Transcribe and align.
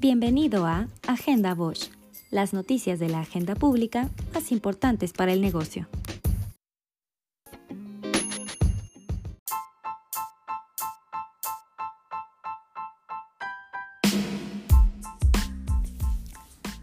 Bienvenido 0.00 0.64
a 0.64 0.86
Agenda 1.08 1.56
Bosch, 1.56 1.90
las 2.30 2.52
noticias 2.52 3.00
de 3.00 3.08
la 3.08 3.18
agenda 3.18 3.56
pública 3.56 4.08
más 4.32 4.52
importantes 4.52 5.12
para 5.12 5.32
el 5.32 5.40
negocio. 5.40 5.88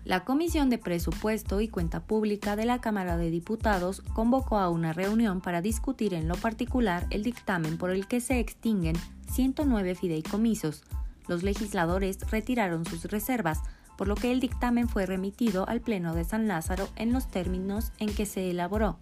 La 0.04 0.26
Comisión 0.26 0.70
de 0.70 0.77
Presupuesto 0.77 1.62
y 1.62 1.70
Cuenta 1.70 2.02
Pública 2.02 2.58
de 2.58 2.66
la 2.66 2.82
Cámara 2.82 3.16
de 3.16 3.32
Diputados 3.32 4.02
convocó 4.13 4.58
a 4.58 4.70
una 4.70 4.91
reunión 4.91 5.40
para 5.40 5.62
discutir 5.62 6.13
en 6.13 6.27
lo 6.27 6.36
particular 6.36 7.08
el 7.12 7.23
dictamen 7.23 7.77
por 7.77 7.91
el 7.91 8.09
que 8.09 8.20
se 8.20 8.41
extinguen 8.41 8.98
109 9.32 9.95
fideicomisos. 9.95 10.84
Los 11.28 11.44
legisladores 11.44 12.20
retiraron 12.30 12.86
sus 12.86 13.06
reservas, 13.06 13.62
por 13.98 14.08
lo 14.08 14.16
que 14.16 14.32
el 14.32 14.40
dictamen 14.40 14.90
fue 14.90 15.06
remitido 15.06 15.68
al 15.68 15.82
Pleno 15.82 16.14
de 16.14 16.24
San 16.24 16.48
Lázaro 16.48 16.90
en 16.96 17.14
los 17.14 17.30
términos 17.30 17.92
en 18.00 18.14
que 18.14 18.26
se 18.26 18.50
elaboró. 18.52 18.98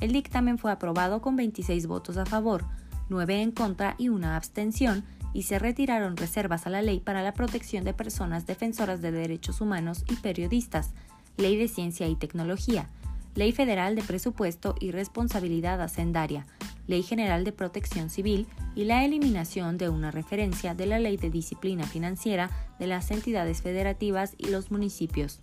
El 0.00 0.12
dictamen 0.12 0.58
fue 0.58 0.72
aprobado 0.72 1.20
con 1.20 1.36
26 1.36 1.86
votos 1.86 2.16
a 2.16 2.26
favor, 2.26 2.64
9 3.08 3.42
en 3.42 3.52
contra 3.52 3.94
y 3.98 4.08
una 4.08 4.36
abstención, 4.36 5.04
y 5.34 5.44
se 5.44 5.58
retiraron 5.58 6.16
reservas 6.16 6.66
a 6.66 6.70
la 6.70 6.82
Ley 6.82 7.00
para 7.00 7.22
la 7.22 7.34
Protección 7.34 7.84
de 7.84 7.94
Personas 7.94 8.46
Defensoras 8.46 9.00
de 9.00 9.12
Derechos 9.12 9.60
Humanos 9.60 10.04
y 10.10 10.16
Periodistas, 10.16 10.90
Ley 11.36 11.56
de 11.56 11.68
Ciencia 11.68 12.06
y 12.08 12.16
Tecnología, 12.16 12.88
Ley 13.34 13.52
Federal 13.52 13.94
de 13.94 14.02
Presupuesto 14.02 14.74
y 14.78 14.90
Responsabilidad 14.90 15.80
Hacendaria, 15.80 16.46
Ley 16.86 17.02
General 17.02 17.44
de 17.44 17.52
Protección 17.52 18.10
Civil 18.10 18.46
y 18.74 18.84
la 18.84 19.04
eliminación 19.04 19.78
de 19.78 19.88
una 19.88 20.10
referencia 20.10 20.74
de 20.74 20.86
la 20.86 20.98
Ley 20.98 21.16
de 21.16 21.30
Disciplina 21.30 21.84
Financiera 21.84 22.50
de 22.78 22.86
las 22.86 23.10
entidades 23.10 23.62
federativas 23.62 24.34
y 24.38 24.48
los 24.48 24.70
municipios. 24.70 25.40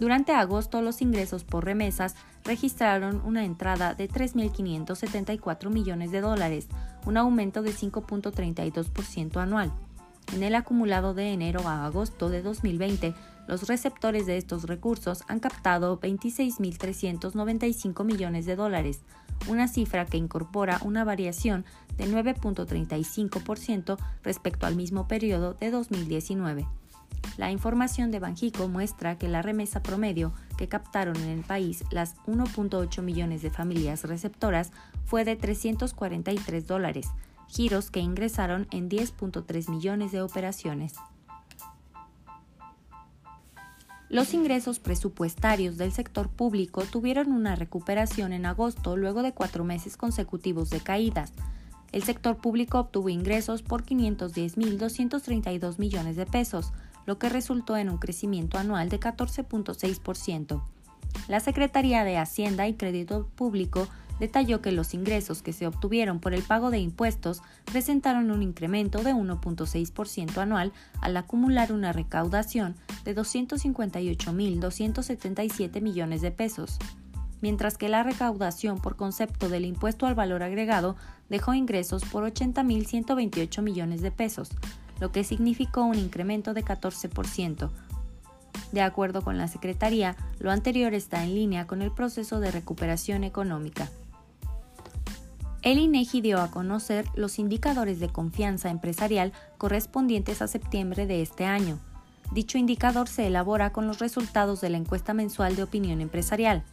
Durante 0.00 0.32
agosto, 0.32 0.82
los 0.82 1.00
ingresos 1.00 1.44
por 1.44 1.64
remesas 1.64 2.16
registraron 2.44 3.22
una 3.24 3.44
entrada 3.44 3.94
de 3.94 4.08
3.574 4.08 5.70
millones 5.70 6.10
de 6.10 6.20
dólares, 6.20 6.66
un 7.06 7.16
aumento 7.16 7.62
de 7.62 7.70
5.32% 7.70 9.36
anual. 9.36 9.72
En 10.34 10.42
el 10.42 10.56
acumulado 10.56 11.14
de 11.14 11.32
enero 11.32 11.68
a 11.68 11.84
agosto 11.84 12.30
de 12.30 12.42
2020, 12.42 13.14
los 13.46 13.68
receptores 13.68 14.26
de 14.26 14.38
estos 14.38 14.64
recursos 14.64 15.22
han 15.28 15.38
captado 15.40 16.00
26.395 16.00 18.04
millones 18.04 18.46
de 18.46 18.56
dólares, 18.56 19.02
una 19.48 19.68
cifra 19.68 20.06
que 20.06 20.16
incorpora 20.16 20.78
una 20.82 21.04
variación 21.04 21.64
de 21.96 22.06
9.35% 22.06 23.98
respecto 24.22 24.66
al 24.66 24.76
mismo 24.76 25.08
periodo 25.08 25.54
de 25.54 25.70
2019. 25.70 26.66
La 27.36 27.50
información 27.50 28.10
de 28.10 28.18
Banjico 28.18 28.68
muestra 28.68 29.16
que 29.16 29.28
la 29.28 29.42
remesa 29.42 29.82
promedio 29.82 30.32
que 30.58 30.68
captaron 30.68 31.16
en 31.16 31.28
el 31.28 31.44
país 31.44 31.84
las 31.90 32.16
1.8 32.26 33.02
millones 33.02 33.42
de 33.42 33.50
familias 33.50 34.04
receptoras 34.04 34.70
fue 35.04 35.24
de 35.24 35.36
343 35.36 36.66
dólares, 36.66 37.08
giros 37.48 37.90
que 37.90 38.00
ingresaron 38.00 38.66
en 38.70 38.90
10.3 38.90 39.70
millones 39.70 40.12
de 40.12 40.22
operaciones. 40.22 40.94
Los 44.12 44.34
ingresos 44.34 44.78
presupuestarios 44.78 45.78
del 45.78 45.90
sector 45.90 46.28
público 46.28 46.82
tuvieron 46.82 47.32
una 47.32 47.56
recuperación 47.56 48.34
en 48.34 48.44
agosto 48.44 48.94
luego 48.94 49.22
de 49.22 49.32
cuatro 49.32 49.64
meses 49.64 49.96
consecutivos 49.96 50.68
de 50.68 50.80
caídas. 50.80 51.32
El 51.92 52.02
sector 52.02 52.36
público 52.36 52.78
obtuvo 52.78 53.08
ingresos 53.08 53.62
por 53.62 53.86
510.232 53.86 55.78
millones 55.78 56.16
de 56.16 56.26
pesos, 56.26 56.74
lo 57.06 57.18
que 57.18 57.30
resultó 57.30 57.78
en 57.78 57.88
un 57.88 57.96
crecimiento 57.96 58.58
anual 58.58 58.90
de 58.90 59.00
14.6%. 59.00 60.62
La 61.26 61.40
Secretaría 61.40 62.04
de 62.04 62.18
Hacienda 62.18 62.68
y 62.68 62.74
Crédito 62.74 63.30
Público 63.34 63.88
detalló 64.22 64.62
que 64.62 64.70
los 64.70 64.94
ingresos 64.94 65.42
que 65.42 65.52
se 65.52 65.66
obtuvieron 65.66 66.20
por 66.20 66.32
el 66.32 66.44
pago 66.44 66.70
de 66.70 66.78
impuestos 66.78 67.42
presentaron 67.64 68.30
un 68.30 68.40
incremento 68.40 69.02
de 69.02 69.12
1.6% 69.12 70.38
anual 70.38 70.72
al 71.00 71.16
acumular 71.16 71.72
una 71.72 71.92
recaudación 71.92 72.76
de 73.04 73.16
258.277 73.16 75.80
millones 75.80 76.22
de 76.22 76.30
pesos, 76.30 76.78
mientras 77.40 77.76
que 77.76 77.88
la 77.88 78.04
recaudación 78.04 78.78
por 78.78 78.94
concepto 78.94 79.48
del 79.48 79.64
impuesto 79.64 80.06
al 80.06 80.14
valor 80.14 80.44
agregado 80.44 80.94
dejó 81.28 81.54
ingresos 81.54 82.04
por 82.04 82.22
80.128 82.22 83.60
millones 83.60 84.02
de 84.02 84.12
pesos, 84.12 84.50
lo 85.00 85.10
que 85.10 85.24
significó 85.24 85.82
un 85.82 85.96
incremento 85.96 86.54
de 86.54 86.64
14%. 86.64 87.70
De 88.70 88.82
acuerdo 88.82 89.22
con 89.22 89.36
la 89.36 89.48
Secretaría, 89.48 90.14
lo 90.38 90.52
anterior 90.52 90.94
está 90.94 91.24
en 91.24 91.34
línea 91.34 91.66
con 91.66 91.82
el 91.82 91.90
proceso 91.90 92.38
de 92.38 92.52
recuperación 92.52 93.24
económica. 93.24 93.90
El 95.62 95.78
INEGI 95.78 96.20
dio 96.20 96.40
a 96.40 96.50
conocer 96.50 97.06
los 97.14 97.38
indicadores 97.38 98.00
de 98.00 98.08
confianza 98.08 98.70
empresarial 98.70 99.32
correspondientes 99.58 100.42
a 100.42 100.48
septiembre 100.48 101.06
de 101.06 101.22
este 101.22 101.44
año. 101.44 101.78
Dicho 102.32 102.58
indicador 102.58 103.08
se 103.08 103.26
elabora 103.26 103.72
con 103.72 103.86
los 103.86 103.98
resultados 103.98 104.60
de 104.60 104.70
la 104.70 104.78
encuesta 104.78 105.14
mensual 105.14 105.54
de 105.54 105.62
opinión 105.62 106.00
empresarial. 106.00 106.64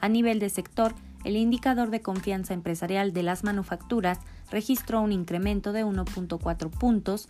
A 0.00 0.08
nivel 0.08 0.38
de 0.38 0.50
sector, 0.50 0.94
el 1.24 1.36
indicador 1.36 1.90
de 1.90 2.02
confianza 2.02 2.54
empresarial 2.54 3.12
de 3.12 3.22
las 3.22 3.42
manufacturas 3.42 4.18
registró 4.50 5.00
un 5.00 5.12
incremento 5.12 5.72
de 5.72 5.84
1.4 5.84 6.70
puntos 6.70 7.28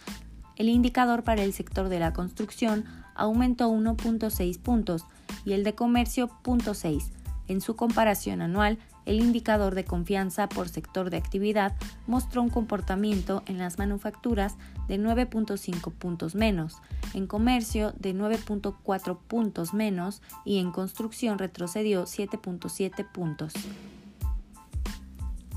el 0.56 0.70
indicador 0.70 1.22
para 1.22 1.42
el 1.42 1.52
sector 1.52 1.90
de 1.90 2.00
la 2.00 2.14
construcción 2.14 2.86
aumentó 3.14 3.70
1.6 3.70 4.58
puntos 4.58 5.04
y 5.44 5.52
el 5.52 5.64
de 5.64 5.74
comercio 5.74 6.28
0.6. 6.42 7.10
En 7.46 7.60
su 7.60 7.76
comparación 7.76 8.40
anual, 8.40 8.78
el 9.06 9.20
indicador 9.20 9.74
de 9.74 9.84
confianza 9.84 10.48
por 10.48 10.68
sector 10.68 11.08
de 11.10 11.16
actividad 11.16 11.74
mostró 12.06 12.42
un 12.42 12.50
comportamiento 12.50 13.42
en 13.46 13.58
las 13.58 13.78
manufacturas 13.78 14.56
de 14.88 15.00
9.5 15.00 15.92
puntos 15.92 16.34
menos, 16.34 16.76
en 17.14 17.26
comercio 17.26 17.92
de 17.98 18.14
9.4 18.14 19.18
puntos 19.26 19.72
menos 19.72 20.20
y 20.44 20.58
en 20.58 20.72
construcción 20.72 21.38
retrocedió 21.38 22.04
7.7 22.04 23.10
puntos. 23.10 23.54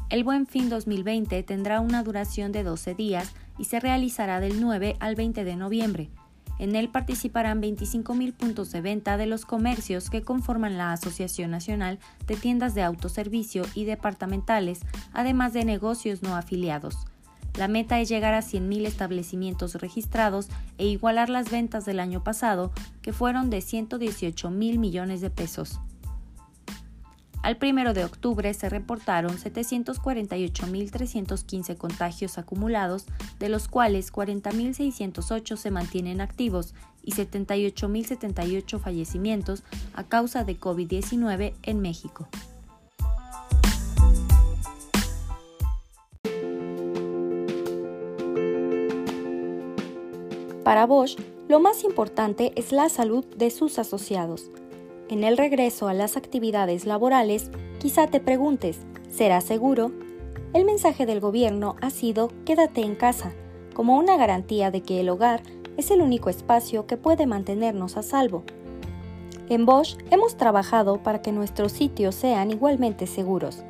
El 0.09 0.23
Buen 0.23 0.47
Fin 0.47 0.69
2020 0.69 1.43
tendrá 1.43 1.81
una 1.81 2.01
duración 2.01 2.51
de 2.51 2.63
12 2.63 2.95
días 2.95 3.31
y 3.59 3.65
se 3.65 3.79
realizará 3.79 4.39
del 4.39 4.59
9 4.59 4.95
al 4.99 5.15
20 5.15 5.43
de 5.43 5.55
noviembre. 5.55 6.09
En 6.59 6.75
él 6.75 6.89
participarán 6.89 7.61
25.000 7.61 8.33
puntos 8.33 8.71
de 8.71 8.81
venta 8.81 9.17
de 9.17 9.25
los 9.25 9.45
comercios 9.45 10.09
que 10.09 10.21
conforman 10.21 10.77
la 10.77 10.91
Asociación 10.91 11.51
Nacional 11.51 11.99
de 12.27 12.35
Tiendas 12.35 12.75
de 12.75 12.83
Autoservicio 12.83 13.63
y 13.73 13.85
Departamentales, 13.85 14.81
además 15.13 15.53
de 15.53 15.63
negocios 15.63 16.21
no 16.21 16.35
afiliados. 16.35 16.97
La 17.57 17.67
meta 17.67 17.99
es 17.99 18.09
llegar 18.09 18.33
a 18.33 18.41
100.000 18.41 18.85
establecimientos 18.85 19.75
registrados 19.75 20.49
e 20.77 20.87
igualar 20.87 21.29
las 21.29 21.49
ventas 21.49 21.85
del 21.85 21.99
año 21.99 22.23
pasado, 22.23 22.71
que 23.01 23.13
fueron 23.13 23.49
de 23.49 23.61
118 23.61 24.49
mil 24.51 24.79
millones 24.79 25.21
de 25.21 25.29
pesos. 25.29 25.79
Al 27.49 27.57
1 27.59 27.95
de 27.95 28.05
octubre 28.05 28.53
se 28.53 28.69
reportaron 28.69 29.35
748.315 29.35 31.77
contagios 31.77 32.37
acumulados, 32.37 33.07
de 33.39 33.49
los 33.49 33.67
cuales 33.67 34.13
40.608 34.13 35.57
se 35.57 35.71
mantienen 35.71 36.21
activos 36.21 36.75
y 37.01 37.13
78.078 37.13 38.79
fallecimientos 38.79 39.63
a 39.95 40.03
causa 40.03 40.43
de 40.43 40.59
COVID-19 40.59 41.55
en 41.63 41.81
México. 41.81 42.27
Para 50.63 50.85
Bosch, 50.85 51.17
lo 51.47 51.59
más 51.59 51.83
importante 51.83 52.53
es 52.55 52.71
la 52.71 52.89
salud 52.89 53.25
de 53.37 53.49
sus 53.49 53.79
asociados. 53.79 54.51
En 55.09 55.23
el 55.23 55.37
regreso 55.37 55.87
a 55.87 55.95
las 55.95 56.17
actividades 56.17 56.85
laborales, 56.85 57.49
quizá 57.79 58.05
te 58.05 58.19
preguntes, 58.19 58.77
¿será 59.09 59.41
seguro? 59.41 59.91
El 60.53 60.65
mensaje 60.65 61.07
del 61.07 61.19
gobierno 61.19 61.75
ha 61.81 61.89
sido 61.89 62.31
quédate 62.45 62.81
en 62.81 62.93
casa, 62.93 63.33
como 63.73 63.97
una 63.97 64.17
garantía 64.17 64.69
de 64.69 64.81
que 64.81 64.99
el 64.99 65.09
hogar 65.09 65.41
es 65.77 65.89
el 65.89 66.03
único 66.03 66.29
espacio 66.29 66.85
que 66.85 66.95
puede 66.95 67.25
mantenernos 67.25 67.97
a 67.97 68.03
salvo. 68.03 68.43
En 69.49 69.65
Bosch 69.65 69.97
hemos 70.11 70.37
trabajado 70.37 71.01
para 71.01 71.23
que 71.23 71.31
nuestros 71.31 71.71
sitios 71.71 72.13
sean 72.13 72.51
igualmente 72.51 73.07
seguros. 73.07 73.63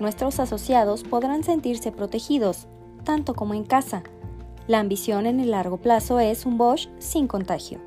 Nuestros 0.00 0.40
asociados 0.40 1.04
podrán 1.04 1.44
sentirse 1.44 1.92
protegidos, 1.92 2.68
tanto 3.04 3.34
como 3.34 3.52
en 3.52 3.64
casa. 3.64 4.02
La 4.66 4.80
ambición 4.80 5.26
en 5.26 5.40
el 5.40 5.50
largo 5.50 5.76
plazo 5.76 6.20
es 6.20 6.46
un 6.46 6.56
Bosch 6.56 6.88
sin 6.98 7.28
contagio 7.28 7.80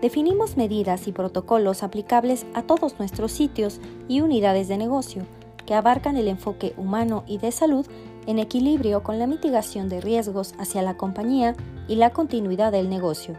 definimos 0.00 0.56
medidas 0.56 1.08
y 1.08 1.12
protocolos 1.12 1.82
aplicables 1.82 2.46
a 2.54 2.62
todos 2.62 2.98
nuestros 2.98 3.32
sitios 3.32 3.80
y 4.08 4.20
unidades 4.20 4.68
de 4.68 4.76
negocio, 4.76 5.22
que 5.66 5.74
abarcan 5.74 6.16
el 6.16 6.28
enfoque 6.28 6.74
humano 6.76 7.24
y 7.26 7.38
de 7.38 7.52
salud 7.52 7.86
en 8.26 8.38
equilibrio 8.38 9.02
con 9.02 9.18
la 9.18 9.26
mitigación 9.26 9.88
de 9.88 10.00
riesgos 10.00 10.54
hacia 10.58 10.82
la 10.82 10.96
compañía 10.96 11.54
y 11.88 11.96
la 11.96 12.10
continuidad 12.10 12.72
del 12.72 12.88
negocio. 12.88 13.34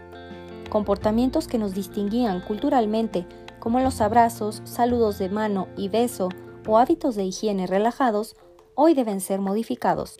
Comportamientos 0.69 1.47
que 1.47 1.57
nos 1.57 1.73
distinguían 1.73 2.41
culturalmente, 2.41 3.25
como 3.59 3.79
los 3.79 4.01
abrazos, 4.01 4.61
saludos 4.65 5.17
de 5.17 5.29
mano 5.29 5.67
y 5.75 5.89
beso 5.89 6.29
o 6.67 6.77
hábitos 6.77 7.15
de 7.15 7.25
higiene 7.25 7.67
relajados, 7.67 8.35
hoy 8.75 8.93
deben 8.93 9.21
ser 9.21 9.41
modificados. 9.41 10.17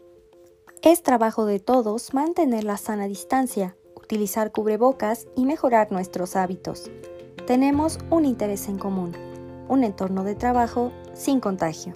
Es 0.82 1.02
trabajo 1.02 1.46
de 1.46 1.60
todos 1.60 2.14
mantener 2.14 2.64
la 2.64 2.78
sana 2.78 3.08
distancia, 3.08 3.77
utilizar 4.08 4.54
cubrebocas 4.54 5.28
y 5.36 5.46
mejorar 5.46 5.92
nuestros 5.92 6.38
hábitos. 6.38 6.90
Tenemos 7.46 8.00
un 8.10 8.24
interés 8.24 8.70
en 8.70 8.78
común, 8.78 9.12
un 9.68 9.84
entorno 9.84 10.24
de 10.24 10.34
trabajo 10.34 10.94
sin 11.14 11.42
contagio. 11.42 11.94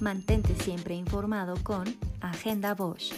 Mantente 0.00 0.56
siempre 0.56 0.96
informado 0.96 1.54
con 1.62 1.84
Agenda 2.20 2.74
Bosch. 2.74 3.12